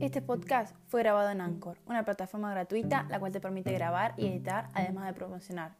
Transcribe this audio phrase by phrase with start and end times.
[0.00, 4.28] Este podcast fue grabado en Anchor, una plataforma gratuita la cual te permite grabar y
[4.28, 5.76] editar además de promocionar.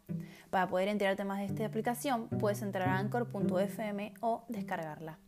[0.51, 5.19] Para poder enterarte más de esta aplicación puedes entrar a anchor.fm o descargarla.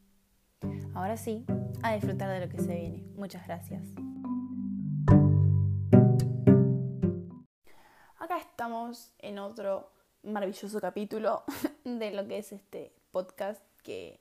[0.93, 1.47] Ahora sí,
[1.83, 3.03] a disfrutar de lo que se viene.
[3.17, 3.83] Muchas gracias.
[8.19, 9.91] Acá estamos en otro
[10.23, 11.45] maravilloso capítulo
[11.85, 14.21] de lo que es este podcast que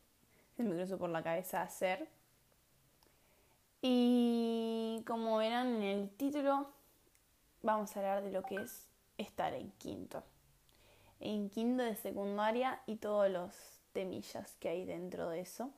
[0.56, 2.21] se me cruzó por la cabeza hacer.
[3.82, 6.68] Y como verán en el título,
[7.64, 10.24] vamos a hablar de lo que es estar en quinto.
[11.20, 13.54] En quinto de secundaria y todos los
[13.94, 15.72] temillas que hay dentro de eso.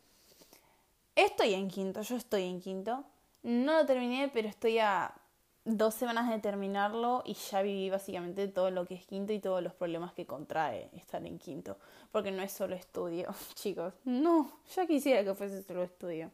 [1.16, 3.04] Estoy en quinto, yo estoy en quinto.
[3.44, 5.14] No lo terminé, pero estoy a
[5.66, 9.64] dos semanas de terminarlo y ya viví básicamente todo lo que es quinto y todos
[9.64, 11.78] los problemas que contrae estar en quinto.
[12.12, 13.94] Porque no es solo estudio, chicos.
[14.06, 16.32] No, ya quisiera que fuese solo estudio.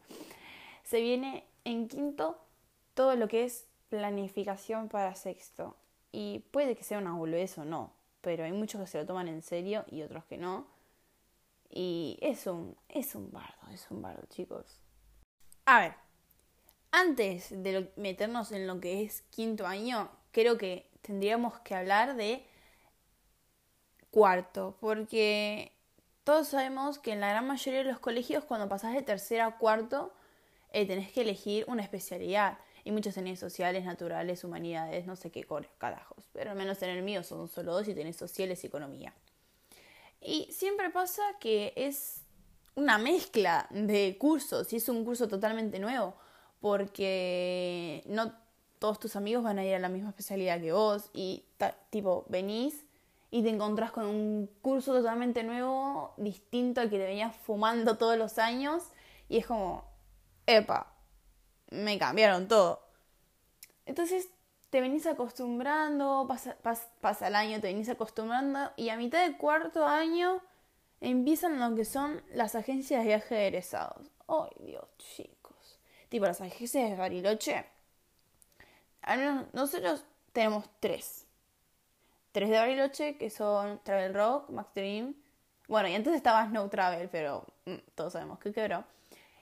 [0.82, 2.38] Se viene en quinto
[2.94, 5.76] todo lo que es planificación para sexto.
[6.12, 9.28] Y puede que sea una boludez o no, pero hay muchos que se lo toman
[9.28, 10.66] en serio y otros que no.
[11.68, 14.80] Y es un, es un bardo, es un bardo, chicos.
[15.66, 15.94] A ver,
[16.90, 22.44] antes de meternos en lo que es quinto año, creo que tendríamos que hablar de
[24.10, 25.72] cuarto, porque
[26.24, 29.58] todos sabemos que en la gran mayoría de los colegios cuando pasás de tercero a
[29.58, 30.12] cuarto
[30.72, 32.58] eh, tenés que elegir una especialidad.
[32.82, 35.46] Y muchos tenés sociales, naturales, humanidades, no sé qué
[35.78, 36.24] carajos.
[36.32, 39.12] Pero al menos en el mío son solo dos y tenés sociales y economía.
[40.20, 42.22] Y siempre pasa que es
[42.74, 46.14] una mezcla de cursos y es un curso totalmente nuevo
[46.60, 48.32] porque no
[48.78, 51.44] todos tus amigos van a ir a la misma especialidad que vos y
[51.90, 52.84] tipo venís
[53.30, 58.16] y te encontrás con un curso totalmente nuevo, distinto al que te venías fumando todos
[58.16, 58.82] los años
[59.28, 59.84] y es como,
[60.56, 60.92] epa,
[61.70, 62.82] me cambiaron todo.
[63.86, 64.28] Entonces
[64.70, 66.28] te venís acostumbrando,
[66.62, 70.40] pasa, el año, te venís acostumbrando y a mitad del cuarto año
[71.00, 74.06] empiezan lo que son las agencias de viaje de egresados.
[74.28, 75.80] ¡Ay, Dios, chicos!
[76.08, 77.66] Tipo las agencias de Bariloche.
[79.52, 81.26] nosotros tenemos tres.
[82.30, 85.16] Tres de Bariloche que son Travel Rock, Max Dream.
[85.66, 88.84] Bueno, y antes estaba Snow Travel, pero mm, todos sabemos que quebró.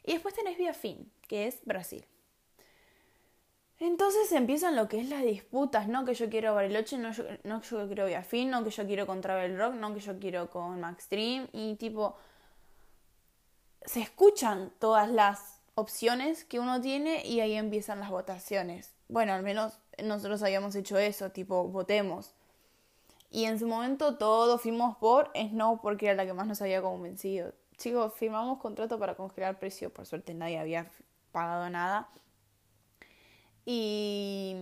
[0.08, 2.02] Y después tenés Via Fin, que es Brasil.
[3.78, 7.10] Entonces empiezan lo que es las disputas, no que yo quiero Bariloche, no,
[7.44, 10.18] no que yo quiero Viafin, no que yo quiero con Travel Rock, no que yo
[10.18, 12.16] quiero con Max Dream y tipo
[13.84, 18.94] se escuchan todas las opciones que uno tiene y ahí empiezan las votaciones.
[19.08, 22.32] Bueno, al menos nosotros habíamos hecho eso, tipo votemos.
[23.30, 26.80] Y en su momento todos fuimos por Snow porque era la que más nos había
[26.80, 27.52] convencido.
[27.78, 30.90] Chicos, firmamos contrato para congelar precio, por suerte nadie había
[31.32, 32.08] pagado nada
[33.70, 34.56] y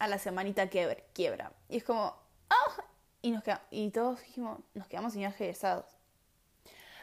[0.00, 1.52] a la semanita quiebra.
[1.68, 2.12] Y es como,
[2.50, 2.84] ¡ah!
[3.22, 5.86] Y, nos y todos dijimos, nos quedamos sin egresados.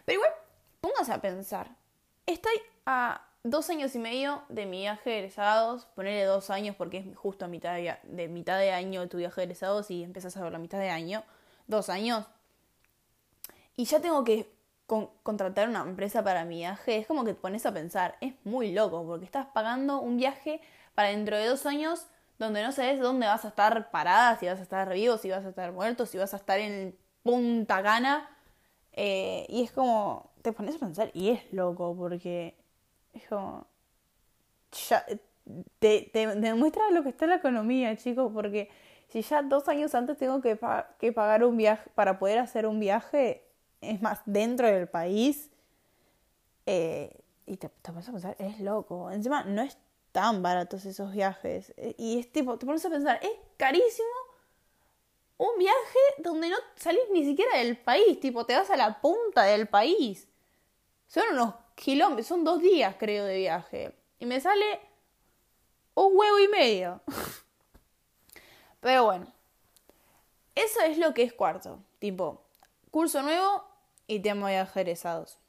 [0.04, 0.34] Pero igual,
[0.82, 1.78] póngase a pensar.
[2.26, 2.56] Estoy
[2.86, 5.86] a dos años y medio de mi viaje de egresados.
[5.96, 9.40] Ponerle dos años porque es justo a mitad de, de mitad de año tu viaje
[9.40, 11.24] de egresados y empiezas a ver la mitad de año.
[11.68, 12.26] Dos años.
[13.78, 14.53] Y ya tengo que
[14.86, 16.98] contratar una empresa para mi viaje.
[16.98, 18.18] Es como que te pones a pensar.
[18.22, 20.62] Es muy loco porque estás pagando un viaje
[20.96, 22.08] para dentro de dos años
[22.40, 25.46] donde no sabes dónde vas a estar parada, si vas a estar vivo, si vas
[25.46, 28.30] a estar muerto, si vas a estar en punta gana.
[28.94, 32.56] Eh, y es como, te pones a pensar y es loco porque
[33.14, 33.68] es como,
[34.90, 35.06] ya,
[35.80, 38.70] te, demuestra lo que está la economía, chicos, porque
[39.08, 40.56] si ya dos años antes tengo que
[41.14, 43.53] pagar un viaje para poder hacer un viaje,
[43.84, 45.50] es más, dentro del país,
[46.66, 49.12] eh, y te, te pones a pensar, es loco.
[49.12, 49.78] Encima, no es
[50.12, 51.74] tan baratos esos viajes.
[51.78, 54.08] Eh, y es tipo, te pones a pensar, es carísimo
[55.38, 59.44] un viaje donde no salís ni siquiera del país, tipo, te vas a la punta
[59.44, 60.28] del país.
[61.08, 63.94] Son unos kilómetros, son dos días creo de viaje.
[64.20, 64.79] Y me sale
[65.96, 67.02] un huevo y medio.
[68.79, 69.28] Pero bueno,
[70.56, 71.79] eso es lo que es cuarto.
[72.00, 72.46] Tipo,
[72.91, 73.64] curso nuevo
[74.08, 75.40] y tema viaje egresados.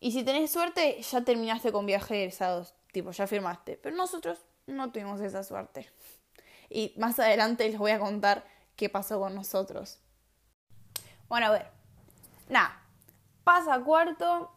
[0.00, 3.78] Y si tenés suerte, ya terminaste con viaje egresados tipo, ya firmaste.
[3.82, 5.90] Pero nosotros no tuvimos esa suerte.
[6.68, 8.44] Y más adelante les voy a contar
[8.76, 9.98] qué pasó con nosotros.
[11.28, 11.66] Bueno, a ver.
[12.48, 12.82] Nada.
[13.44, 14.50] Pasa cuarto,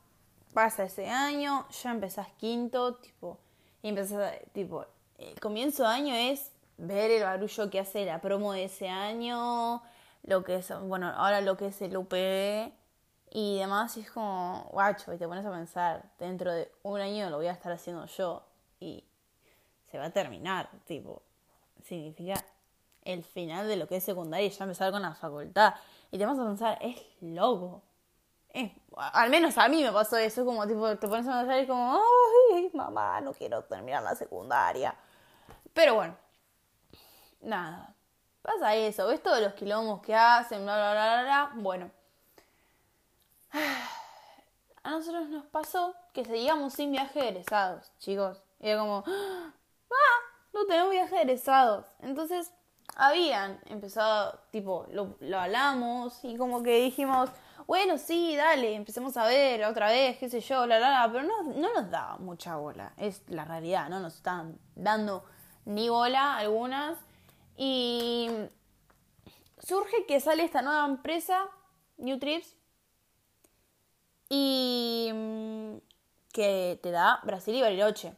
[0.53, 3.39] pasa ese año, ya empezás quinto, tipo,
[3.81, 4.85] y empezás, tipo,
[5.17, 9.81] el comienzo de año es ver el barullo que hace la promo de ese año,
[10.23, 12.71] lo que es, bueno, ahora lo que es el UPB
[13.29, 17.37] y demás, es como, guacho, y te pones a pensar, dentro de un año lo
[17.37, 18.45] voy a estar haciendo yo.
[18.79, 19.03] Y
[19.89, 21.23] se va a terminar, tipo,
[21.83, 22.43] significa
[23.03, 25.73] el final de lo que es secundaria y ya empezar con la facultad.
[26.11, 27.81] Y te vas a pensar, es loco.
[28.95, 31.99] al menos a mí me pasó eso, como tipo, te pones a pensar y como,
[32.53, 34.95] ay, mamá, no quiero terminar la secundaria.
[35.73, 36.15] Pero bueno,
[37.41, 37.92] nada.
[38.43, 41.51] Pasa eso, ves todos los quilombos que hacen, bla, bla, bla, bla, bla.
[41.55, 41.91] Bueno.
[44.83, 48.43] A nosotros nos pasó que seguíamos sin viaje de egresados, chicos.
[48.59, 50.19] Y era como, ah,
[50.53, 51.85] no tenemos viaje de egresados.
[52.01, 52.51] Entonces,
[52.97, 57.29] habían empezado, tipo, lo, lo hablamos y como que dijimos,
[57.65, 61.23] bueno, sí, dale, empecemos a ver otra vez, qué sé yo, la, la, la, pero
[61.23, 65.23] no, no nos daba mucha bola, es la realidad, no nos estaban dando
[65.63, 66.97] ni bola algunas.
[67.57, 68.29] Y
[69.59, 71.49] surge que sale esta nueva empresa,
[71.97, 72.55] New Trips,
[74.29, 75.77] y mm,
[76.31, 78.15] que te da Brasil y Bariloche.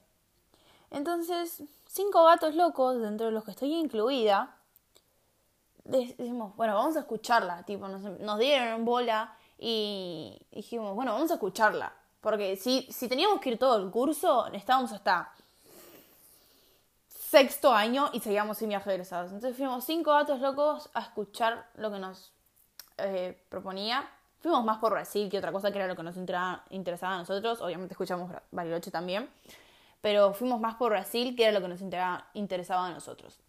[0.91, 4.55] Entonces, cinco gatos locos, dentro de los que estoy incluida,
[5.83, 7.63] decimos, bueno, vamos a escucharla.
[7.63, 11.93] Tipo, nos, nos dieron bola y dijimos, bueno, vamos a escucharla.
[12.21, 15.31] Porque si, si teníamos que ir todo el curso, estábamos hasta
[17.29, 19.31] sexto año y seguíamos sin viaje egresados.
[19.31, 22.31] Entonces fuimos cinco gatos locos a escuchar lo que nos
[22.97, 24.07] eh, proponía.
[24.39, 26.15] Fuimos más por Brasil que otra cosa, que era lo que nos
[26.69, 27.61] interesaba a nosotros.
[27.61, 29.29] Obviamente escuchamos Bariloche también.
[30.01, 31.81] Pero fuimos más por Brasil, que era lo que nos
[32.33, 33.39] interesaba a nosotros.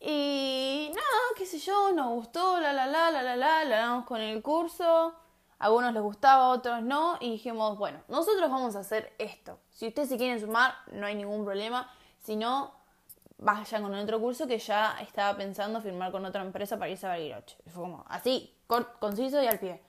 [0.00, 4.20] Y nada, qué sé yo, nos gustó, la la la, la la la, la con
[4.20, 5.14] el curso.
[5.60, 7.16] A algunos les gustaba, a otros no.
[7.20, 9.60] Y dijimos, bueno, nosotros vamos a hacer esto.
[9.70, 11.88] Si ustedes se quieren sumar, no hay ningún problema.
[12.28, 12.74] Si no,
[13.38, 17.08] vayan con otro curso que ya estaba pensando firmar con otra empresa para irse a
[17.08, 17.56] Bariloche.
[17.68, 18.54] Fue como así,
[18.98, 19.80] conciso y al pie.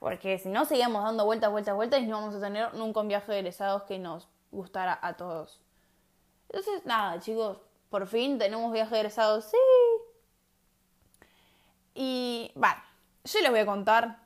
[0.00, 3.06] Porque si no, seguíamos dando vueltas, vueltas, vueltas y no vamos a tener nunca un
[3.06, 5.60] viaje de egresados que nos gustara a todos.
[6.48, 7.58] Entonces, nada, chicos,
[7.90, 9.56] por fin tenemos viaje de egresados, sí.
[11.94, 12.82] Y, vale,
[13.22, 14.18] yo les voy a contar,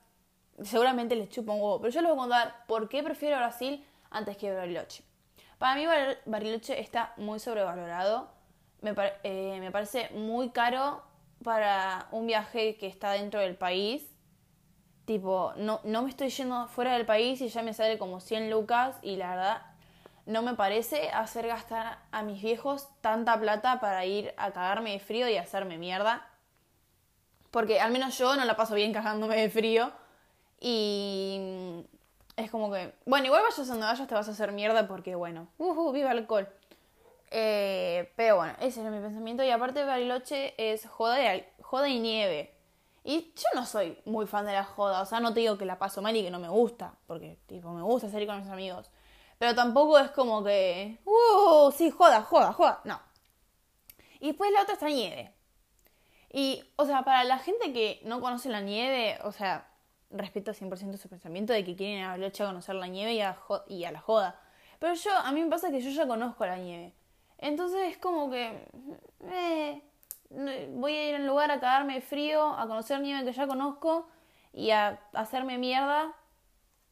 [0.63, 3.87] seguramente les chupo un huevo, pero yo les voy a contar por qué prefiero Brasil
[4.09, 5.05] antes que Bariloche.
[5.63, 5.87] Para mí
[6.27, 8.29] Bariloche está muy sobrevalorado.
[8.81, 11.05] Me, eh, me, parece muy caro
[11.45, 14.05] para un viaje que está dentro del país.
[15.05, 18.51] Tipo, no, no me estoy yendo fuera del país y ya me sale como 100
[18.51, 19.63] lucas y la verdad
[20.27, 24.99] no me parece hacer gastar a mis viejos tanta plata para ir a cagarme de
[24.99, 26.29] frío y hacerme mierda.
[27.53, 29.93] Porque al menos yo no la paso bien cagándome de frío.
[30.59, 31.87] Y
[32.37, 35.49] es como que, bueno, igual vayas donde vayas te vas a hacer mierda porque, bueno,
[35.59, 36.49] uh, viva el alcohol.
[37.31, 39.43] Eh, pero bueno, ese era mi pensamiento.
[39.43, 42.55] Y aparte Bariloche es joda y, joda y nieve.
[43.05, 45.03] Y yo no soy muy fan de la joda.
[45.03, 46.95] O sea, no te digo que la paso mal y que no me gusta.
[47.07, 48.91] Porque, tipo, me gusta salir con mis amigos.
[49.39, 52.81] Pero tampoco es como que, uh, sí, joda, joda, joda.
[52.85, 53.01] No.
[54.21, 55.35] Y después la otra está nieve.
[56.31, 59.72] Y, o sea, para la gente que no conoce la nieve, o sea,
[60.13, 63.39] respeto 100% su pensamiento de que quieren a Bariloche a conocer la nieve y a,
[63.69, 64.41] y a la joda.
[64.79, 66.93] Pero yo, a mí me pasa que yo ya conozco la nieve.
[67.39, 68.67] Entonces es como que...
[69.31, 69.83] Eh,
[70.71, 74.09] voy a ir a un lugar a cagarme frío, a conocer nieve que ya conozco
[74.53, 76.15] y a hacerme mierda.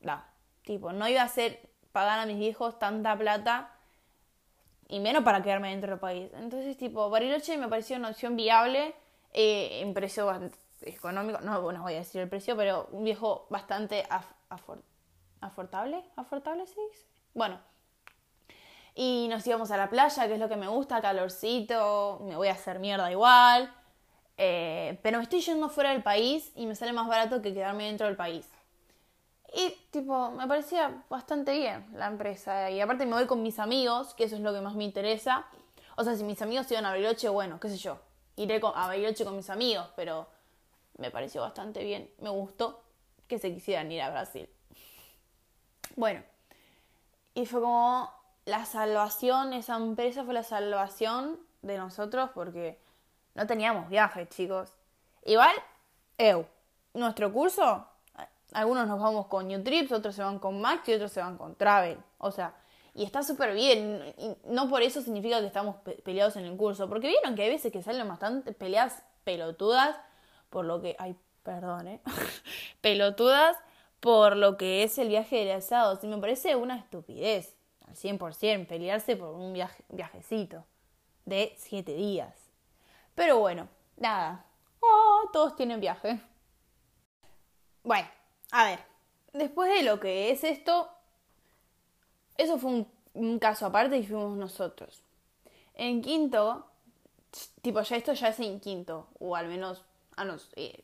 [0.01, 0.23] No,
[0.65, 3.73] tipo, no iba a ser pagar a mis hijos tanta plata
[4.89, 6.31] y menos para quedarme dentro del país.
[6.35, 8.95] Entonces, tipo, Bariloche me pareció una opción viable
[9.33, 10.27] eh, en precio
[10.83, 14.07] económico, no, bueno, voy a decir el precio, pero un viejo bastante
[15.41, 17.07] afortable, afortable se dice.
[17.35, 17.59] Bueno,
[18.95, 22.49] y nos íbamos a la playa, que es lo que me gusta, calorcito, me voy
[22.49, 23.73] a hacer mierda igual,
[24.37, 27.85] eh, pero me estoy yendo fuera del país y me sale más barato que quedarme
[27.87, 28.49] dentro del país.
[29.53, 32.71] Y tipo, me parecía bastante bien la empresa.
[32.71, 35.45] Y aparte me voy con mis amigos, que eso es lo que más me interesa.
[35.97, 37.99] O sea, si mis amigos iban a Bariloche, bueno, qué sé yo.
[38.37, 40.29] Iré a Bariloche con mis amigos, pero
[41.01, 42.09] me pareció bastante bien.
[42.19, 42.83] Me gustó
[43.27, 44.49] que se quisieran ir a Brasil.
[45.97, 46.23] Bueno,
[47.35, 48.13] y fue como
[48.45, 52.79] la salvación, esa empresa fue la salvación de nosotros porque
[53.35, 54.73] no teníamos viajes, chicos.
[55.25, 55.55] Igual,
[56.19, 56.47] eu,
[56.95, 57.87] nuestro curso,
[58.53, 61.37] algunos nos vamos con New Trips, otros se van con Max y otros se van
[61.37, 61.99] con Travel.
[62.19, 62.55] O sea,
[62.95, 64.15] y está súper bien.
[64.45, 66.89] No por eso significa que estamos peleados en el curso.
[66.89, 69.97] Porque vieron que hay veces que salen bastante peleas pelotudas
[70.51, 72.01] por lo que, ay, perdón, ¿eh?
[72.81, 73.57] pelotudas
[74.01, 76.03] por lo que es el viaje de egresados.
[76.05, 80.65] Y me parece una estupidez, al 100%, pelearse por un viaje, viajecito
[81.25, 82.35] de siete días.
[83.15, 84.45] Pero bueno, nada.
[84.81, 86.21] Oh, todos tienen viaje.
[87.83, 88.09] Bueno,
[88.51, 88.81] a ver,
[89.33, 90.91] después de lo que es esto,
[92.37, 95.03] eso fue un caso aparte y fuimos nosotros.
[95.75, 96.67] En quinto,
[97.63, 99.85] tipo, ya esto ya es en quinto, o al menos,
[100.17, 100.83] ah, no, eh,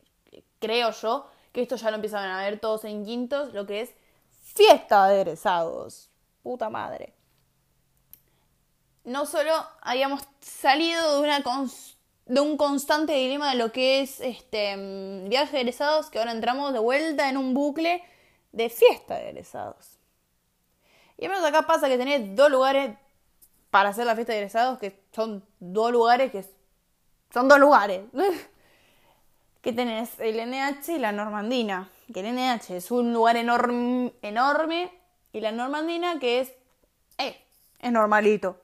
[0.58, 3.94] creo yo que esto ya lo empiezan a ver todos en quintos, lo que es
[4.42, 6.10] fiesta de egresados.
[6.42, 7.14] Puta madre.
[9.04, 11.42] No solo habíamos salido de, una
[12.42, 16.72] un constante dilema de lo que es este mm, viaje de egresados, que ahora entramos
[16.72, 18.04] de vuelta en un bucle
[18.52, 19.98] de fiesta de egresados.
[21.18, 22.96] Y al menos acá pasa que tenés dos lugares
[23.70, 26.44] para hacer la fiesta de egresados, que son dos lugares que
[27.32, 28.02] son dos lugares.
[29.62, 31.90] que tenés el NH y la Normandina.
[32.12, 34.92] Que el NH es un lugar enorme, enorme
[35.32, 36.52] y la Normandina que es,
[37.18, 37.36] eh,
[37.80, 38.60] es normalito.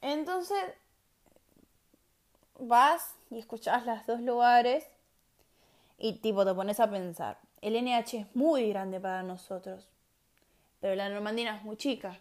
[0.00, 0.58] Entonces,
[2.58, 4.84] vas y escuchás los dos lugares
[5.98, 9.88] y tipo te pones a pensar, el NH es muy grande para nosotros,
[10.80, 12.18] pero la Normandina es muy chica.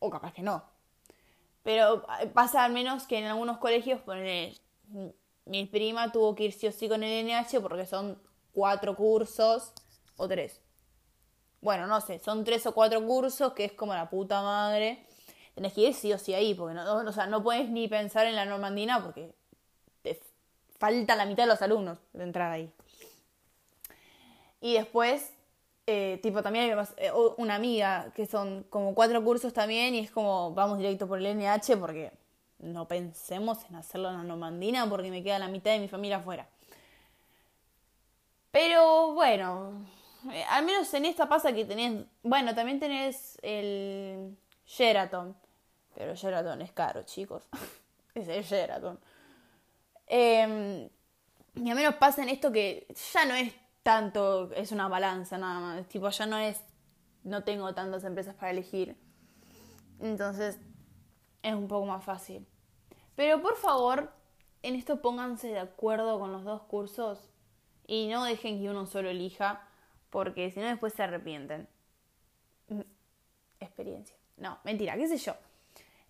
[0.00, 0.62] O capaz que no.
[1.62, 4.52] Pero eh, pasa al menos que en algunos colegios, ponen,
[5.44, 8.18] mi prima tuvo que ir sí o sí con el NH porque son
[8.52, 9.72] cuatro cursos
[10.16, 10.60] o tres.
[11.60, 15.06] Bueno, no sé, son tres o cuatro cursos que es como la puta madre.
[15.54, 18.26] Tenés que ir sí o sí ahí, porque no, o sea, no puedes ni pensar
[18.26, 19.34] en la normandina porque
[20.02, 20.20] te
[20.78, 22.72] falta la mitad de los alumnos de entrar ahí.
[24.60, 25.32] Y después,
[25.86, 30.10] eh, tipo, también hay eh, una amiga que son como cuatro cursos también y es
[30.10, 32.12] como vamos directo por el NH porque
[32.62, 36.18] no pensemos en hacerlo en la normandina porque me queda la mitad de mi familia
[36.18, 36.48] afuera.
[38.50, 39.86] Pero bueno,
[40.30, 45.36] eh, al menos en esta pasa que tenés, bueno, también tenés el Sheraton,
[45.94, 47.48] pero Sheraton es caro, chicos.
[48.14, 48.98] es el Sheraton.
[50.06, 50.88] Em,
[51.54, 53.52] y al menos pasa en esto que ya no es
[53.82, 56.62] tanto, es una balanza nada más, tipo, ya no es,
[57.24, 58.96] no tengo tantas empresas para elegir.
[59.98, 60.58] Entonces,
[61.42, 62.46] es un poco más fácil.
[63.16, 64.10] Pero por favor,
[64.62, 67.18] en esto pónganse de acuerdo con los dos cursos
[67.86, 69.62] y no dejen que uno solo elija,
[70.10, 71.68] porque si no después se arrepienten.
[72.68, 72.80] Mm,
[73.60, 74.16] experiencia.
[74.36, 75.34] No, mentira, qué sé yo.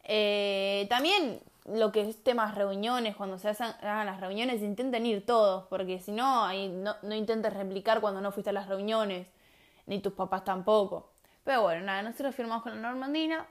[0.04, 5.66] Eh, también lo que es temas reuniones, cuando se hagan las reuniones, intenten ir todos,
[5.68, 9.28] porque si no, no, no intentes replicar cuando no fuiste a las reuniones,
[9.86, 11.12] ni tus papás tampoco.
[11.44, 13.46] Pero bueno, nada, nosotros firmamos con la Normandina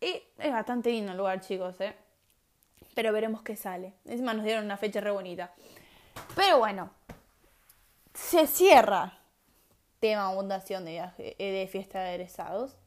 [0.00, 1.94] y es bastante lindo el lugar, chicos, ¿eh?
[2.96, 3.92] Pero veremos qué sale.
[4.06, 5.52] Encima nos dieron una fecha re bonita.
[6.34, 6.88] Pero bueno,
[8.14, 9.18] se cierra
[10.00, 12.78] tema fundación de viaje, eh, de fiesta de egresados.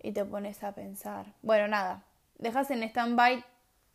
[0.00, 1.26] Y te pones a pensar.
[1.42, 2.04] Bueno, nada,
[2.38, 3.44] dejas en stand-by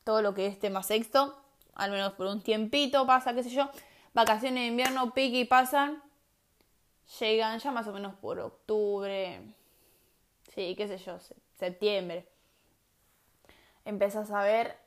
[0.03, 1.35] todo lo que es tema sexto,
[1.73, 3.71] al menos por un tiempito pasa, qué sé yo.
[4.13, 6.03] Vacaciones de invierno, pique y pasan.
[7.19, 9.41] Llegan ya más o menos por octubre.
[10.53, 11.17] Sí, qué sé yo,
[11.57, 12.27] septiembre.
[13.89, 14.77] Empezás a ver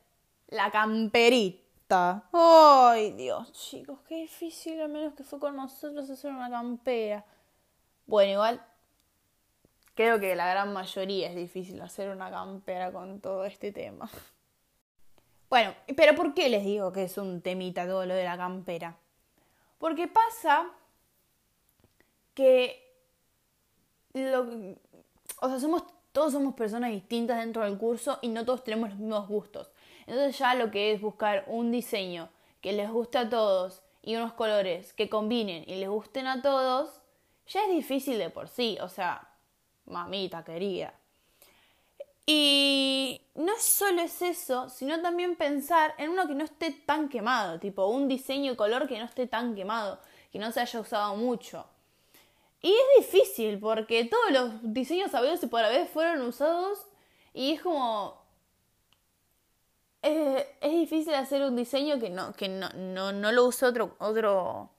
[0.47, 1.63] la camperita
[2.31, 7.25] Ay, Dios, chicos, qué difícil, al menos que fue con nosotros hacer una campera.
[8.07, 8.65] Bueno, igual
[9.93, 14.09] creo que la gran mayoría es difícil hacer una campera con todo este tema.
[15.49, 18.97] Bueno, pero ¿por qué les digo que es un temita todo lo de la campera?
[19.77, 20.67] Porque pasa
[22.33, 22.81] que
[24.13, 24.47] lo,
[25.41, 25.83] o sea, somos
[26.13, 29.71] todos somos personas distintas dentro del curso y no todos tenemos los mismos gustos.
[30.05, 32.29] Entonces ya lo que es buscar un diseño
[32.61, 37.01] que les guste a todos y unos colores que combinen y les gusten a todos,
[37.47, 39.27] ya es difícil de por sí, o sea,
[39.85, 40.93] mamita querida.
[42.25, 47.59] Y no solo es eso, sino también pensar en uno que no esté tan quemado,
[47.59, 49.99] tipo un diseño y color que no esté tan quemado,
[50.31, 51.65] que no se haya usado mucho.
[52.63, 56.79] Y es difícil porque todos los diseños habidos y por haber fueron usados
[57.33, 58.23] y es como
[60.03, 63.95] es, es, difícil hacer un diseño que no, que no, no, no lo use otro,
[63.99, 64.69] otro,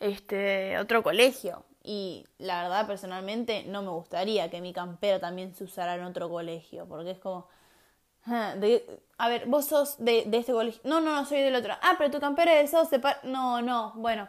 [0.00, 1.64] este, otro colegio.
[1.84, 6.30] Y la verdad, personalmente, no me gustaría que mi campera también se usara en otro
[6.30, 7.48] colegio, porque es como...
[8.24, 8.54] Ah,
[9.18, 10.80] a ver, vos sos de, este colegio.
[10.84, 11.74] No, no, no, soy del otro.
[11.82, 14.28] Ah, pero tu campera de eso se No, no, bueno,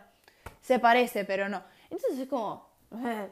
[0.62, 1.64] se parece, pero no.
[1.94, 2.68] Entonces es como...
[2.92, 3.28] Ah.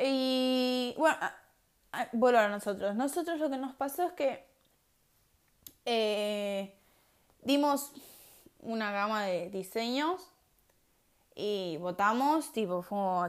[0.00, 1.18] Y bueno,
[2.12, 2.94] vuelvo a nosotros.
[2.94, 4.46] Nosotros lo que nos pasó es que
[5.84, 6.78] eh,
[7.42, 7.90] dimos
[8.60, 10.20] una gama de diseños
[11.34, 12.84] y votamos, tipo,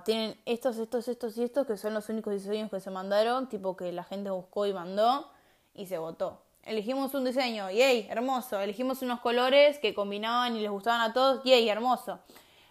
[0.06, 3.76] tienen estos, estos, estos y estos que son los únicos diseños que se mandaron, tipo
[3.76, 5.28] que la gente buscó y mandó
[5.74, 6.40] y se votó.
[6.62, 8.60] Elegimos un diseño, yay, hermoso.
[8.60, 12.20] Elegimos unos colores que combinaban y les gustaban a todos, yay, hermoso.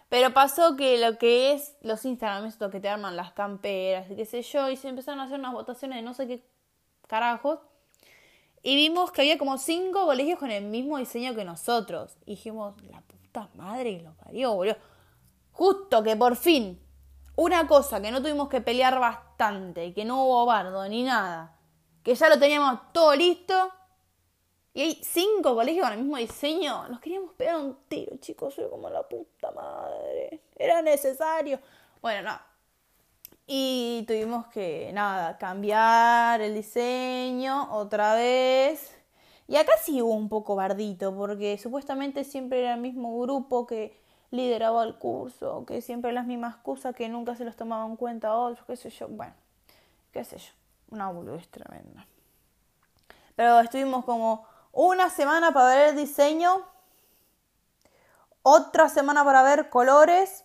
[0.09, 4.15] Pero pasó que lo que es los Instagram, esto que te arman las camperas y
[4.15, 6.43] qué sé yo, y se empezaron a hacer unas votaciones de no sé qué
[7.07, 7.59] carajos.
[8.61, 12.17] Y vimos que había como cinco colegios con el mismo diseño que nosotros.
[12.25, 14.77] Y dijimos, la puta madre que lo parió, boludo.
[15.51, 16.81] Justo que por fin,
[17.35, 21.57] una cosa que no tuvimos que pelear bastante, que no hubo bardo ni nada,
[22.03, 23.71] que ya lo teníamos todo listo,
[24.75, 26.89] y hay cinco colegios con el mismo diseño.
[26.89, 28.55] Nos queríamos pegar un tiro, chicos.
[28.55, 30.41] Soy como la puta madre.
[30.53, 31.61] Era necesario.
[32.01, 32.37] Bueno, no.
[33.47, 38.93] Y tuvimos que, nada, cambiar el diseño otra vez.
[39.47, 43.97] Y acá sí un poco bardito, porque supuestamente siempre era el mismo grupo que
[44.29, 48.35] lideraba el curso, que siempre las mismas cosas, que nunca se los tomaban en cuenta
[48.35, 49.07] otros, qué sé yo.
[49.07, 49.35] Bueno,
[50.11, 50.51] qué sé yo.
[50.89, 52.05] Una boludez tremenda.
[53.37, 56.61] Pero estuvimos como una semana para ver el diseño,
[58.43, 60.43] otra semana para ver colores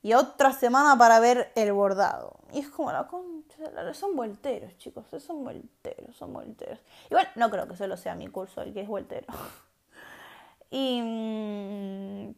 [0.00, 2.38] y otra semana para ver el bordado.
[2.52, 6.78] Y es como la concha, son volteros, chicos, son volteros, son volteros.
[7.10, 9.26] Igual no creo que solo sea mi curso el que es voltero.
[10.70, 12.34] y mm,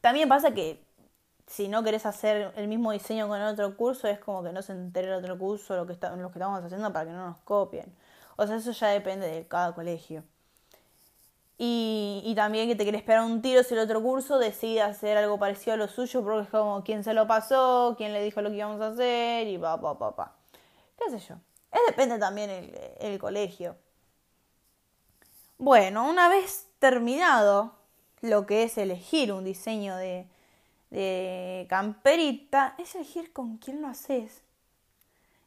[0.00, 0.84] también pasa que
[1.48, 4.62] si no querés hacer el mismo diseño con el otro curso, es como que no
[4.62, 7.92] se entere el otro curso lo lo que estamos haciendo para que no nos copien.
[8.42, 10.24] O sea, eso ya depende de cada colegio.
[11.58, 15.38] Y, también que te querés esperar un tiro si el otro curso decide hacer algo
[15.38, 18.50] parecido a lo suyo, porque es como quién se lo pasó, quién le dijo lo
[18.50, 20.36] que íbamos a hacer, y pa, pa, pa, pa.
[20.98, 21.36] ¿Qué sé yo?
[21.70, 23.76] Es depende también el, el colegio.
[25.58, 27.76] Bueno, una vez terminado
[28.22, 30.26] lo que es elegir un diseño de,
[30.90, 34.42] de camperita, es elegir con quién lo haces.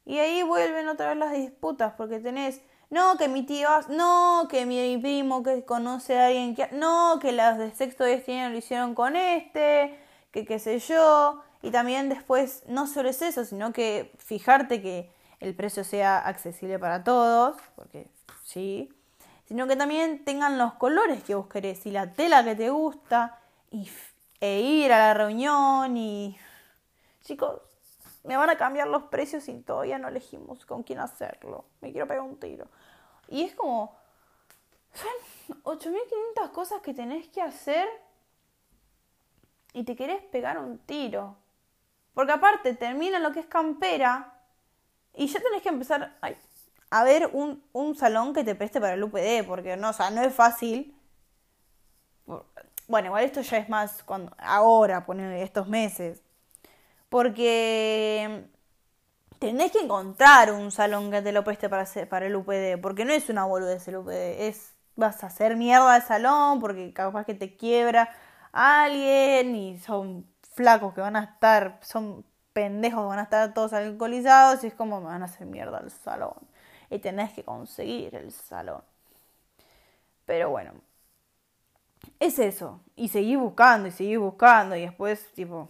[0.05, 4.65] Y ahí vuelven otra vez las disputas, porque tenés no, que mi tío, no, que
[4.65, 8.50] mi primo que conoce a alguien que, no, que las de sexto de este año
[8.51, 9.98] lo hicieron con este,
[10.32, 11.42] que qué sé yo.
[11.62, 16.78] Y también después, no solo es eso, sino que fijarte que el precio sea accesible
[16.78, 18.08] para todos, porque
[18.43, 18.93] sí,
[19.48, 23.39] sino que también tengan los colores que vos querés y la tela que te gusta
[23.71, 23.89] y,
[24.39, 26.38] e ir a la reunión y...
[27.24, 27.60] Chicos,
[28.25, 31.65] me van a cambiar los precios y todavía no elegimos con quién hacerlo.
[31.81, 32.67] Me quiero pegar un tiro.
[33.27, 33.95] Y es como,
[34.93, 37.88] son 8.500 cosas que tenés que hacer
[39.73, 41.38] y te querés pegar un tiro.
[42.13, 44.33] Porque aparte termina lo que es campera
[45.13, 46.17] y ya tenés que empezar
[46.89, 50.09] a ver un, un, salón que te preste para el UPD, porque no, o sea,
[50.09, 50.97] no es fácil.
[52.88, 56.24] Bueno, igual esto ya es más cuando, ahora, poner estos meses
[57.15, 58.49] porque
[59.39, 63.30] tenés que encontrar un salón que te lo preste para, el UPD, porque no es
[63.30, 67.56] una boludez el UPD, es vas a hacer mierda el salón porque capaz que te
[67.56, 68.10] quiebra
[68.51, 73.71] alguien y son flacos que van a estar, son pendejos que van a estar todos
[73.71, 76.36] alcoholizados y es como me van a hacer mierda el salón
[76.89, 78.84] y tenés que conseguir el salón.
[80.25, 80.73] Pero bueno,
[82.19, 85.69] es eso, y seguí buscando y seguí buscando y después tipo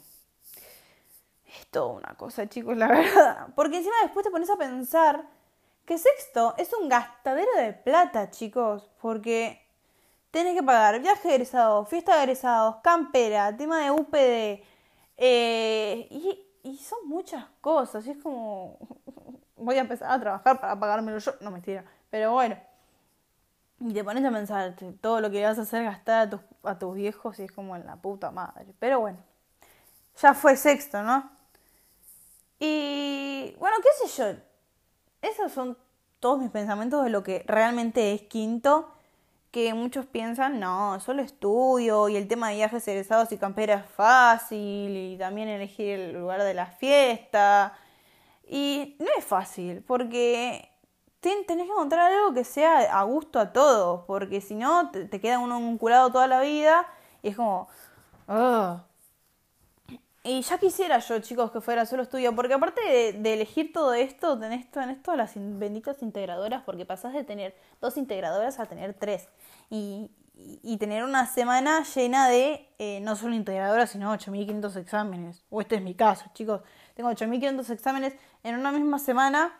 [1.60, 3.48] es toda una cosa, chicos, la verdad.
[3.56, 5.26] Porque encima después te pones a pensar
[5.86, 8.90] que sexto es un gastadero de plata, chicos.
[9.02, 9.62] Porque
[10.32, 14.64] tenés que pagar viaje de egresados, fiesta de egresados, campera, tema de UPD.
[15.18, 18.06] Eh, y, y son muchas cosas.
[18.08, 18.78] Y es como.
[19.58, 21.34] Voy a empezar a trabajar para pagármelo yo.
[21.42, 21.86] No, mentira.
[22.10, 22.58] Pero bueno.
[23.80, 26.80] Y te pones a pensar todo lo que vas a hacer gastar a tus, a
[26.80, 28.74] tus viejos y es como en la puta madre.
[28.80, 29.18] Pero bueno.
[30.22, 31.35] Ya fue sexto, ¿no?
[32.60, 34.40] Y bueno, qué sé yo.
[35.22, 35.78] Esos son
[36.20, 38.92] todos mis pensamientos de lo que realmente es quinto.
[39.52, 43.86] Que muchos piensan, no, solo estudio y el tema de viajes egresados y campera es
[43.86, 47.74] fácil y también elegir el lugar de la fiesta.
[48.48, 50.70] Y no es fácil, porque
[51.22, 55.40] tenés que encontrar algo que sea a gusto a todos, porque si no te, queda
[55.40, 56.88] uno curado toda la vida
[57.24, 57.68] y es como,
[60.26, 62.82] y ya quisiera yo, chicos, que fuera solo estudio, porque aparte
[63.14, 67.96] de, elegir todo esto, tenés, tenés todas las benditas integradoras, porque pasás de tener dos
[67.96, 69.30] integradoras a tener tres.
[69.70, 75.46] Y, y tener una semana llena de eh, no solo integradoras, sino 8.500 exámenes.
[75.52, 76.62] O este es mi caso, chicos.
[76.96, 79.54] Tengo 8.500 exámenes en una misma semana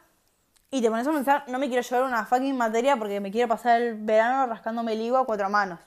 [0.72, 3.48] y te pones a pensar, no me quiero llevar una fucking materia porque me quiero
[3.48, 5.80] pasar el verano rascándome el higo a cuatro manos.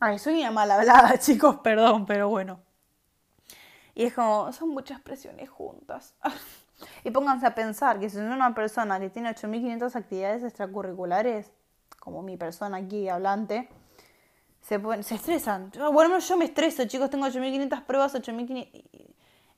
[0.00, 2.67] Ay, soy una mala hablada, chicos, perdón, pero bueno.
[3.98, 6.14] Y es como, son muchas presiones juntas.
[7.02, 11.50] y pónganse a pensar que si una persona que tiene 8.500 actividades extracurriculares,
[11.98, 13.68] como mi persona aquí hablante,
[14.60, 15.72] se, se estresan.
[15.92, 18.84] Bueno, yo me estreso, chicos, tengo 8.500 pruebas, 8.500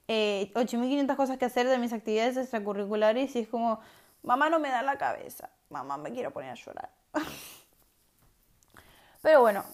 [0.08, 3.80] eh, 8.500 cosas que hacer de mis actividades extracurriculares y es como,
[4.22, 6.90] mamá no me da la cabeza, mamá me quiero poner a llorar.
[9.20, 9.66] Pero bueno,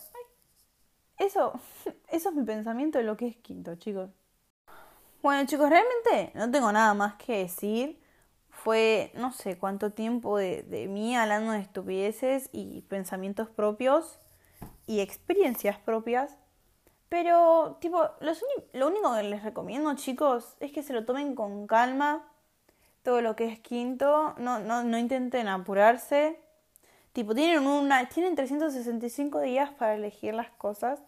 [1.19, 1.53] eso,
[2.09, 4.11] eso es mi pensamiento de lo que es quinto, chicos.
[5.23, 8.01] Bueno, chicos, realmente no tengo nada más que decir.
[8.51, 14.19] Fue no sé cuánto tiempo de, de mí hablando de estupideces y pensamientos propios
[14.87, 16.37] y experiencias propias.
[17.09, 18.03] Pero, tipo,
[18.73, 22.25] lo único que les recomiendo, chicos, es que se lo tomen con calma.
[23.03, 24.35] Todo lo que es quinto.
[24.39, 26.41] No, no, no intenten apurarse.
[27.13, 31.01] Tipo, tienen, una, tienen 365 días para elegir las cosas.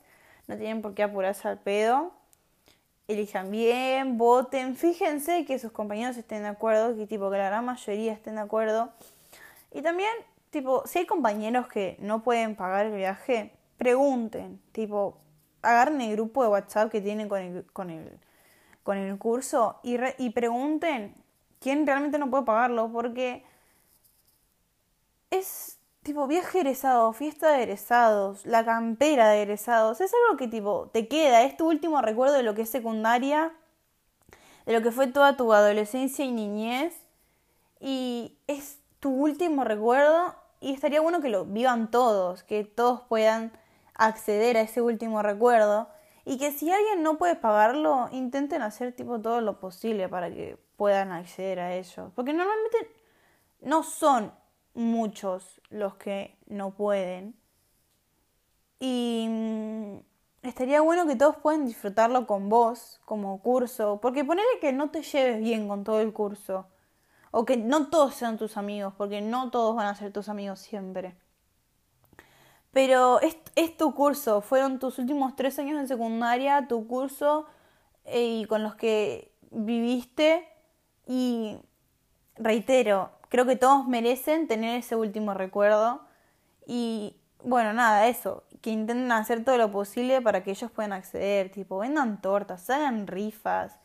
[0.47, 2.13] No tienen por qué apurarse al pedo.
[3.09, 4.77] Elijan bien, voten.
[4.77, 6.95] Fíjense que sus compañeros estén de acuerdo.
[6.95, 8.93] Que, tipo, que la gran mayoría estén de acuerdo.
[9.73, 10.13] Y también,
[10.51, 14.61] tipo, si hay compañeros que no pueden pagar el viaje, pregunten.
[14.73, 15.17] Tipo,
[15.63, 18.13] agarren el grupo de WhatsApp que tienen con el, con el,
[18.83, 21.15] con el curso y, y pregunten
[21.61, 23.43] quién realmente no puede pagarlo, porque
[25.31, 30.91] es tipo viaje egresado, fiesta de egresados, la campera de egresados, es algo que tipo
[30.93, 33.53] te queda, es tu último recuerdo de lo que es secundaria,
[34.67, 36.95] de lo que fue toda tu adolescencia y niñez,
[37.81, 43.53] y es tu último recuerdo y estaría bueno que lo vivan todos, que todos puedan
[43.95, 45.89] acceder a ese último recuerdo
[46.25, 50.59] y que si alguien no puede pagarlo, intenten hacer tipo todo lo posible para que
[50.77, 52.13] puedan acceder a ello.
[52.15, 52.77] Porque normalmente
[53.61, 54.33] no son
[54.79, 57.35] muchos los que no pueden.
[58.79, 59.99] Y mm,
[60.47, 63.99] estaría bueno que todos puedan disfrutarlo con vos como curso.
[64.01, 66.67] Porque ponele que no te lleves bien con todo el curso.
[67.31, 70.61] O que no todos sean tus amigos, porque no todos van a ser tus amigos
[70.61, 71.17] siempre.
[72.71, 77.47] Pero es, tu curso, fueron tus últimos tres años en secundaria, tu curso
[78.05, 80.49] eh, y con los que viviste.
[81.07, 81.59] Y
[82.37, 86.01] reitero, creo que todos merecen tener ese último recuerdo.
[86.67, 91.51] Y bueno, nada, eso, que intenten hacer todo lo posible para que ellos puedan acceder,
[91.51, 93.79] tipo, vendan tortas, hagan rifas.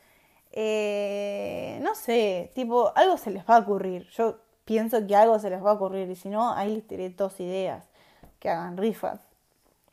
[0.52, 4.08] Eh, no sé, tipo, algo se les va a ocurrir.
[4.10, 7.10] Yo pienso que algo se les va a ocurrir y si no, ahí les tiré
[7.10, 7.86] dos ideas
[8.40, 9.20] que hagan rifas.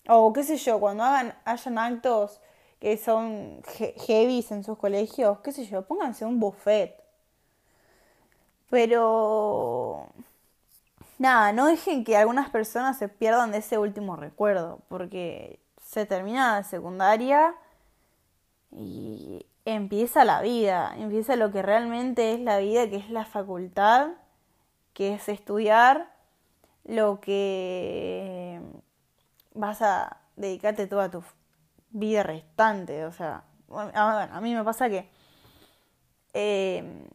[0.09, 2.41] O qué sé yo, cuando hagan, hayan actos
[2.81, 3.63] que son
[4.07, 7.00] heavies en sus colegios, qué sé yo, pónganse un buffet.
[8.71, 10.07] Pero
[11.19, 16.57] nada, no dejen que algunas personas se pierdan de ese último recuerdo, porque se termina
[16.57, 17.55] la secundaria
[18.73, 24.11] y empieza la vida, empieza lo que realmente es la vida, que es la facultad,
[24.95, 26.13] que es estudiar
[26.85, 28.61] lo que
[29.55, 31.23] vas a dedicarte toda tu
[31.91, 33.05] vida restante.
[33.05, 35.09] O sea, bueno, a mí me pasa que
[36.35, 37.09] eh,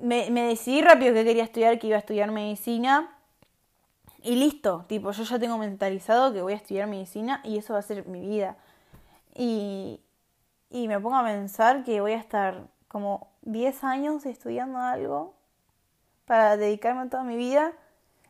[0.00, 3.10] me, decidí rápido que quería estudiar, que iba a estudiar medicina.
[4.22, 7.80] Y listo, tipo, yo ya tengo mentalizado que voy a estudiar medicina y eso va
[7.80, 8.56] a ser mi vida.
[9.34, 10.00] Y,
[10.70, 15.34] y me pongo a pensar que voy a estar como 10 años estudiando algo
[16.24, 17.72] para dedicarme toda mi vida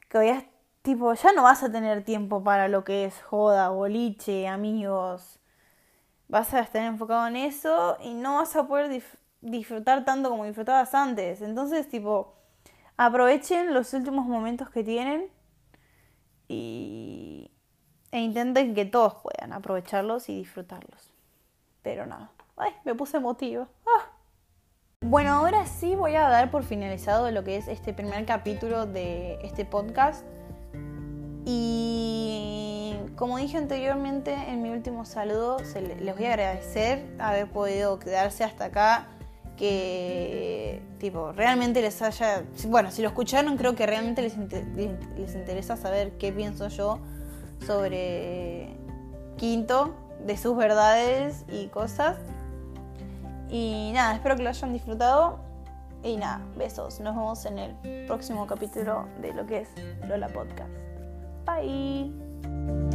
[0.09, 0.45] que voy a,
[0.83, 5.41] tipo, ya no vas a tener tiempo para lo que es joda, boliche, amigos.
[6.29, 8.89] Vas a estar enfocado en eso y no vas a poder
[9.43, 11.43] disfrutar tanto como disfrutabas antes.
[11.43, 12.35] Entonces, tipo,
[12.97, 15.29] aprovechen los últimos momentos que tienen
[16.49, 17.51] y,
[18.11, 21.13] e intenten que todos puedan aprovecharlos y disfrutarlos.
[21.83, 23.69] Pero nada, ay, me puse emotiva.
[23.87, 24.09] Ah.
[25.05, 29.35] Bueno, ahora sí voy a dar por finalizado lo que es este primer capítulo de
[29.43, 30.25] este podcast.
[31.45, 38.45] Y como dije anteriormente en mi último saludo, les voy a agradecer haber podido quedarse
[38.45, 39.09] hasta acá.
[39.57, 42.43] Que tipo, realmente les haya.
[42.67, 46.99] Bueno, si lo escucharon, creo que realmente les, les interesa saber qué pienso yo
[47.67, 48.77] sobre
[49.37, 49.95] Quinto,
[50.27, 52.17] de sus verdades y cosas.
[53.51, 55.39] Y nada, espero que lo hayan disfrutado.
[56.03, 57.01] Y nada, besos.
[57.01, 59.69] Nos vemos en el próximo capítulo de lo que es
[60.09, 60.71] Lola Podcast.
[61.47, 62.92] Bye.